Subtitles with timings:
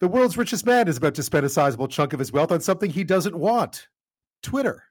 [0.00, 2.62] The world's richest man is about to spend a sizable chunk of his wealth on
[2.62, 3.88] something he doesn't want
[4.42, 4.84] Twitter.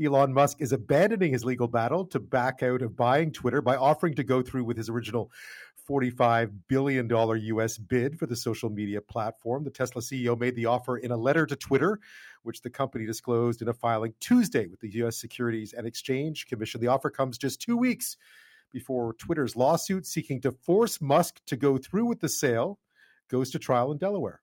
[0.00, 4.14] Elon Musk is abandoning his legal battle to back out of buying Twitter by offering
[4.14, 5.32] to go through with his original
[5.90, 9.64] $45 billion US bid for the social media platform.
[9.64, 11.98] The Tesla CEO made the offer in a letter to Twitter,
[12.44, 16.80] which the company disclosed in a filing Tuesday with the US Securities and Exchange Commission.
[16.80, 18.16] The offer comes just two weeks
[18.70, 22.78] before Twitter's lawsuit seeking to force Musk to go through with the sale
[23.28, 24.41] goes to trial in Delaware.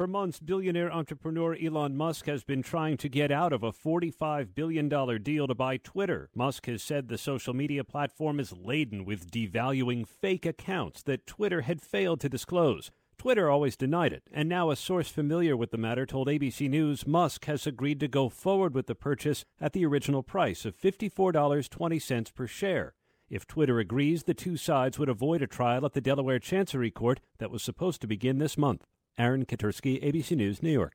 [0.00, 4.54] For months, billionaire entrepreneur Elon Musk has been trying to get out of a $45
[4.54, 4.88] billion
[5.22, 6.30] deal to buy Twitter.
[6.34, 11.60] Musk has said the social media platform is laden with devaluing fake accounts that Twitter
[11.60, 12.90] had failed to disclose.
[13.18, 17.06] Twitter always denied it, and now a source familiar with the matter told ABC News
[17.06, 22.34] Musk has agreed to go forward with the purchase at the original price of $54.20
[22.34, 22.94] per share.
[23.28, 27.20] If Twitter agrees, the two sides would avoid a trial at the Delaware Chancery Court
[27.36, 28.86] that was supposed to begin this month.
[29.20, 30.94] Aaron Katersky, ABC News, New York.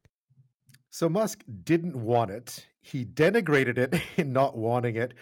[0.90, 2.66] So Musk didn't want it.
[2.82, 5.14] He denigrated it in not wanting it.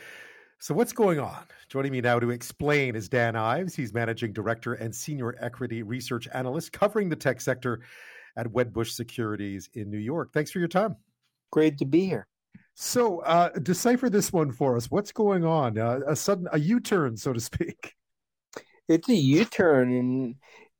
[0.59, 1.43] So what's going on?
[1.67, 3.75] Joining me now to explain is Dan Ives.
[3.75, 7.81] He's managing director and senior equity research analyst covering the tech sector
[8.37, 10.31] at Wedbush Securities in New York.
[10.33, 10.95] Thanks for your time.
[11.51, 12.27] Great to be here.
[12.75, 14.89] So, uh, decipher this one for us.
[14.89, 15.77] What's going on?
[15.77, 17.93] Uh, a sudden a U-turn, so to speak.
[18.87, 20.35] It's a U-turn, and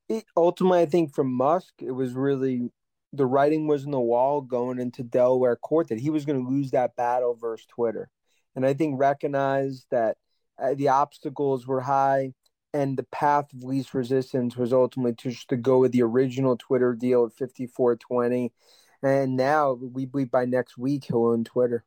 [0.08, 2.70] it, ultimately, I think for Musk, it was really
[3.12, 6.50] the writing was in the wall going into Delaware court that he was going to
[6.50, 8.10] lose that battle versus Twitter,
[8.56, 10.16] and I think recognized that
[10.60, 12.32] uh, the obstacles were high,
[12.72, 16.56] and the path of least resistance was ultimately to just to go with the original
[16.56, 18.52] Twitter deal at fifty four twenty,
[19.02, 21.84] and now we believe by next week he'll own Twitter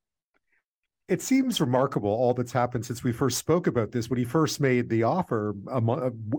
[1.08, 4.60] it seems remarkable all that's happened since we first spoke about this when he first
[4.60, 5.82] made the offer a,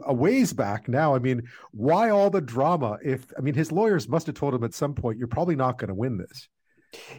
[0.04, 1.14] a, ways back now.
[1.14, 4.64] I mean why all the drama if i mean his lawyers must have told him
[4.64, 6.48] at some point you're probably not going to win this.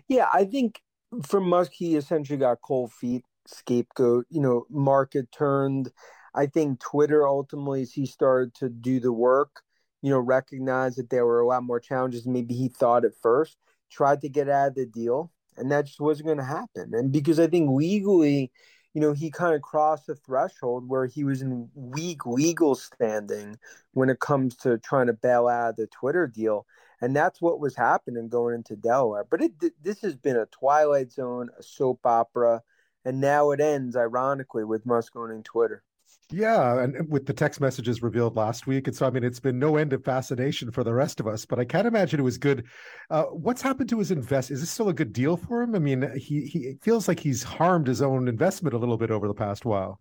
[0.08, 0.82] Yeah i think
[1.26, 5.92] for musk he essentially got cold feet scapegoat you know market turned.
[6.36, 9.62] I think twitter ultimately as he started to do the work
[10.04, 13.58] you know recognized that there were a lot more challenges maybe he thought at first
[13.92, 16.94] tried to get out of the deal and that just wasn't going to happen.
[16.94, 18.52] And because I think legally,
[18.94, 23.58] you know, he kind of crossed a threshold where he was in weak legal standing
[23.94, 26.66] when it comes to trying to bail out the Twitter deal.
[27.02, 29.26] And that's what was happening going into Delaware.
[29.30, 32.62] But it, this has been a Twilight Zone, a soap opera,
[33.06, 35.84] and now it ends, ironically, with Musk owning Twitter.
[36.32, 39.58] Yeah, and with the text messages revealed last week, and so I mean, it's been
[39.58, 41.44] no end of fascination for the rest of us.
[41.44, 42.66] But I can't imagine it was good.
[43.10, 44.52] Uh, what's happened to his invest?
[44.52, 45.74] Is this still a good deal for him?
[45.74, 49.28] I mean, he he feels like he's harmed his own investment a little bit over
[49.28, 50.00] the past while.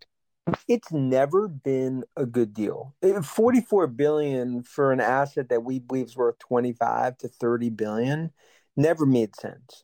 [0.67, 2.95] It's never been a good deal.
[3.23, 8.31] Forty-four billion for an asset that we believe is worth twenty-five to thirty billion
[8.77, 9.83] never made sense.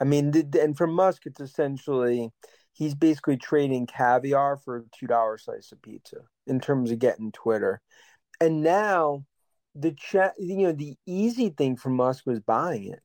[0.00, 2.30] I mean, and for Musk, it's essentially
[2.72, 7.32] he's basically trading caviar for a two dollar slice of pizza in terms of getting
[7.32, 7.80] Twitter.
[8.40, 9.24] And now
[9.74, 13.00] the chat you know, the easy thing for Musk was buying it.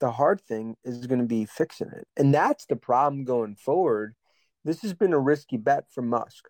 [0.00, 2.06] The hard thing is going to be fixing it.
[2.16, 4.14] And that's the problem going forward.
[4.64, 6.48] This has been a risky bet for Musk.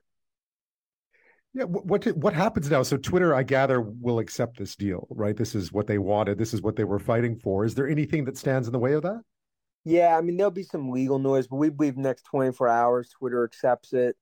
[1.54, 2.82] Yeah, what what happens now?
[2.82, 5.34] So Twitter, I gather, will accept this deal, right?
[5.34, 6.36] This is what they wanted.
[6.36, 7.64] This is what they were fighting for.
[7.64, 9.22] Is there anything that stands in the way of that?
[9.88, 13.44] Yeah, I mean there'll be some legal noise, but we believe next 24 hours Twitter
[13.44, 14.16] accepts it,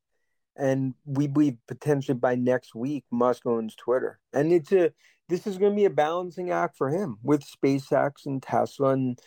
[0.57, 4.93] and we believe potentially by next week Musk owns Twitter, and it's a
[5.31, 9.19] this is going to be a balancing act for him with SpaceX and Tesla, and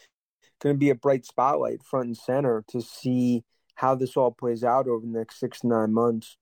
[0.61, 3.43] going to be a bright spotlight front and center to see
[3.73, 6.37] how this all plays out over the next six to nine months.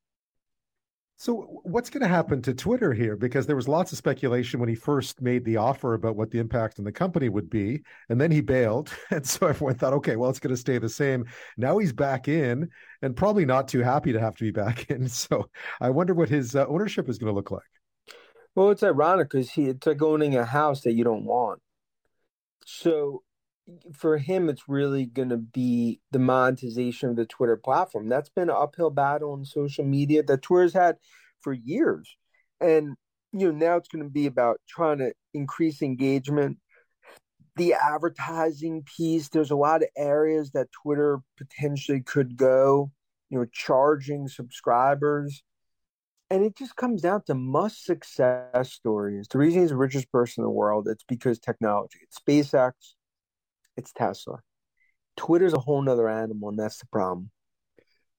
[1.18, 3.16] So, what's going to happen to Twitter here?
[3.16, 6.40] Because there was lots of speculation when he first made the offer about what the
[6.40, 10.18] impact on the company would be, and then he bailed, and so everyone thought, okay,
[10.18, 11.26] well, it's going to stay the same.
[11.56, 12.70] Now he's back in,
[13.02, 15.08] and probably not too happy to have to be back in.
[15.16, 15.50] So,
[15.80, 17.64] I wonder what his uh, ownership is going to look like.
[18.53, 21.62] Well, it's ironic because he it's like owning a house that you don't want.
[22.66, 23.23] So,
[23.94, 28.09] for him, it's really going to be the monetization of the Twitter platform.
[28.09, 30.97] That's been an uphill battle in social media that Twitter's had
[31.41, 32.16] for years.
[32.62, 32.96] And,
[33.34, 36.58] you know, now it's going to be about trying to increase engagement.
[37.56, 42.91] The advertising piece, there's a lot of areas that Twitter potentially could go,
[43.29, 45.44] you know, charging subscribers.
[46.29, 49.28] And it just comes down to Musk's success stories.
[49.29, 52.00] The reason he's the richest person in the world, it's because technology.
[52.02, 52.72] It's SpaceX,
[53.77, 54.39] it's Tesla.
[55.17, 57.29] Twitter's a whole nother animal, and that's the problem.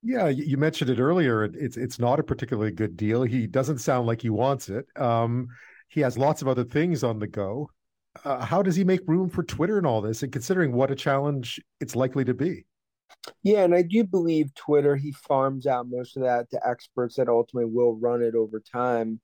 [0.02, 1.44] Yeah, you mentioned it earlier.
[1.44, 3.22] It's it's not a particularly good deal.
[3.22, 4.86] He doesn't sound like he wants it.
[4.96, 5.48] Um,
[5.88, 7.70] he has lots of other things on the go.
[8.24, 10.94] Uh, how does he make room for Twitter and all this, and considering what a
[10.94, 12.64] challenge it's likely to be?
[13.42, 17.28] Yeah, and I do believe Twitter, he farms out most of that to experts that
[17.28, 19.20] ultimately will run it over time.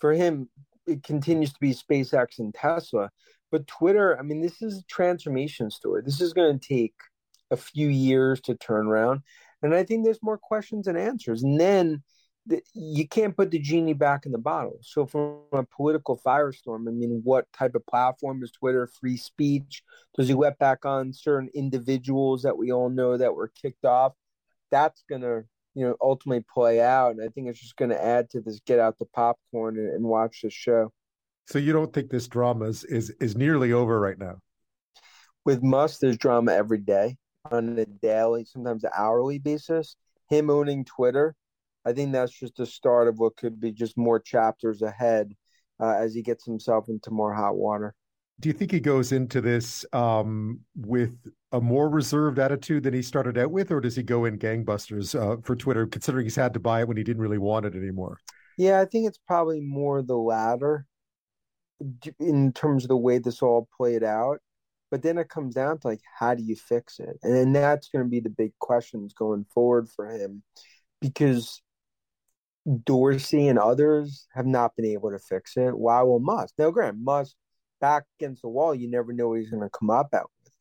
[0.00, 0.48] For him,
[0.86, 3.10] it continues to be SpaceX and Tesla.
[3.54, 6.02] But Twitter, I mean, this is a transformation story.
[6.04, 6.94] This is going to take
[7.52, 9.20] a few years to turn around.
[9.62, 11.44] And I think there's more questions and answers.
[11.44, 12.02] And then
[12.46, 14.80] the, you can't put the genie back in the bottle.
[14.82, 18.88] So, from a political firestorm, I mean, what type of platform is Twitter?
[19.00, 19.84] Free speech?
[20.18, 24.14] Does he let back on certain individuals that we all know that were kicked off?
[24.72, 25.44] That's going to,
[25.76, 27.12] you know, ultimately play out.
[27.12, 29.90] And I think it's just going to add to this get out the popcorn and,
[29.94, 30.92] and watch the show.
[31.46, 34.36] So, you don't think this drama is, is, is nearly over right now?
[35.44, 37.16] With Musk, there's drama every day
[37.50, 39.96] on a daily, sometimes hourly basis.
[40.30, 41.34] Him owning Twitter,
[41.84, 45.34] I think that's just the start of what could be just more chapters ahead
[45.80, 47.94] uh, as he gets himself into more hot water.
[48.40, 51.16] Do you think he goes into this um, with
[51.52, 55.14] a more reserved attitude than he started out with, or does he go in gangbusters
[55.14, 57.76] uh, for Twitter, considering he's had to buy it when he didn't really want it
[57.76, 58.18] anymore?
[58.56, 60.86] Yeah, I think it's probably more the latter
[62.18, 64.38] in terms of the way this all played out.
[64.90, 67.18] But then it comes down to like, how do you fix it?
[67.22, 70.42] And then that's going to be the big questions going forward for him
[71.00, 71.60] because
[72.84, 75.76] Dorsey and others have not been able to fix it.
[75.76, 76.54] Why will Musk?
[76.58, 77.34] Now, Grant Musk
[77.80, 80.52] back against the wall, you never know what he's going to come up out with.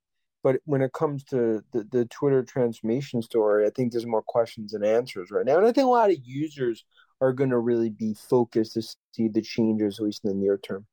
[0.43, 4.71] But when it comes to the, the Twitter transformation story, I think there's more questions
[4.71, 5.57] than answers right now.
[5.57, 6.83] And I think a lot of users
[7.21, 10.57] are going to really be focused to see the changes, at least in the near
[10.57, 10.85] term.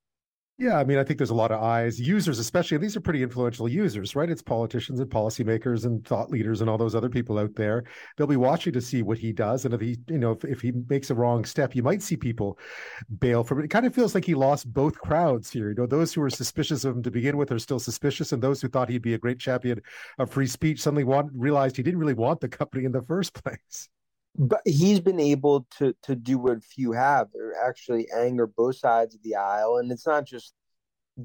[0.60, 2.76] Yeah, I mean, I think there's a lot of eyes, users especially.
[2.76, 4.28] These are pretty influential users, right?
[4.28, 7.84] It's politicians and policymakers and thought leaders and all those other people out there.
[8.18, 10.60] They'll be watching to see what he does, and if he, you know, if, if
[10.60, 12.58] he makes a wrong step, you might see people
[13.20, 13.64] bail from it.
[13.64, 15.70] It kind of feels like he lost both crowds here.
[15.70, 18.42] You know, those who were suspicious of him to begin with are still suspicious, and
[18.42, 19.80] those who thought he'd be a great champion
[20.18, 23.32] of free speech suddenly want, realized he didn't really want the company in the first
[23.42, 23.88] place
[24.36, 27.28] but he's been able to to do what few have
[27.64, 30.54] actually anger both sides of the aisle and it's not just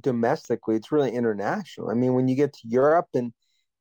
[0.02, 1.90] domestically it's really international.
[1.90, 3.34] I mean when you get to europe and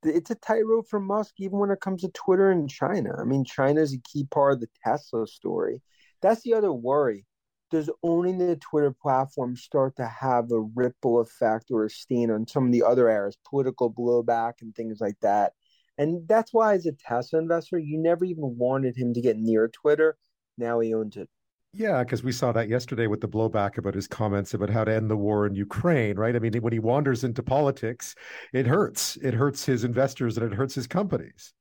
[0.05, 3.15] it's a tightrope for musk even when it comes to twitter and china.
[3.19, 5.83] I mean china is a key part of the tesla story.
[6.23, 7.27] That's the other worry.
[7.71, 12.47] Does owning the twitter platform start to have a ripple effect or a stain on
[12.47, 15.55] some of the other areas political blowback and things like that
[15.99, 19.69] and that's why, as a Tesla investor, you never even wanted him to get near
[19.69, 20.17] Twitter.
[20.59, 21.29] Now he owns it.
[21.73, 24.95] Yeah, because we saw that yesterday with the blowback about his comments about how to
[24.95, 26.37] end the war in Ukraine, right?
[26.37, 28.15] I mean, when he wanders into politics,
[28.53, 29.17] it hurts.
[29.17, 31.53] It hurts his investors and it hurts his companies.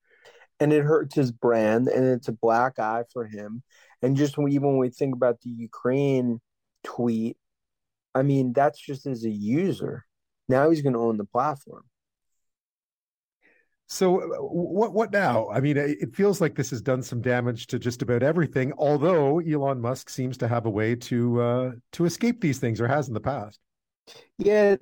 [0.59, 3.63] And it hurts his brand, and it's a black eye for him.
[4.03, 6.39] And just when, even when we think about the Ukraine
[6.83, 7.37] tweet,
[8.13, 10.05] I mean, that's just as a user.
[10.47, 11.85] Now he's going to own the platform.
[13.87, 15.49] So uh, what what now?
[15.49, 18.73] I mean, it feels like this has done some damage to just about everything.
[18.77, 22.87] Although Elon Musk seems to have a way to uh, to escape these things, or
[22.87, 23.59] has in the past.
[24.37, 24.77] Yeah,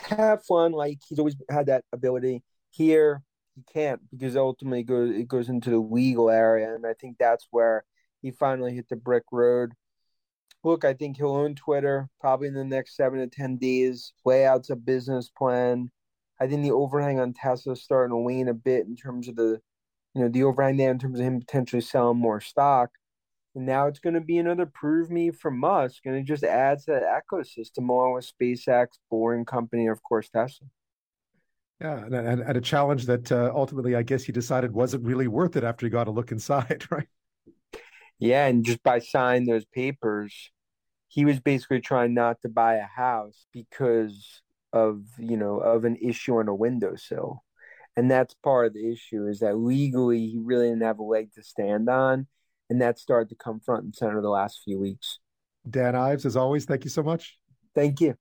[0.00, 0.72] have fun.
[0.72, 2.42] Like he's always had that ability.
[2.70, 3.22] Here,
[3.54, 7.16] he can't because ultimately it goes it goes into the legal area, and I think
[7.18, 7.84] that's where
[8.22, 9.72] he finally hit the brick road.
[10.64, 14.12] Look, I think he'll own Twitter probably in the next seven to ten days.
[14.24, 15.90] Lay out a business plan
[16.40, 19.36] I think the overhang on Tesla is starting to wane a bit in terms of
[19.36, 19.60] the,
[20.14, 22.90] you know, the overhang there in terms of him potentially selling more stock.
[23.54, 26.84] And now it's going to be another prove me from Musk, and it just adds
[26.84, 30.68] to that ecosystem along with SpaceX, Boring Company, of course Tesla.
[31.80, 35.26] Yeah, and, and, and a challenge that uh, ultimately, I guess, he decided wasn't really
[35.26, 37.08] worth it after he got a look inside, right?
[38.18, 40.50] Yeah, and just by signing those papers,
[41.08, 44.42] he was basically trying not to buy a house because
[44.76, 47.42] of you know of an issue on a windowsill
[47.96, 51.32] and that's part of the issue is that legally he really didn't have a leg
[51.32, 52.26] to stand on
[52.68, 55.18] and that started to come front and center the last few weeks.
[55.68, 57.38] Dan ives as always thank you so much.
[57.74, 58.16] Thank you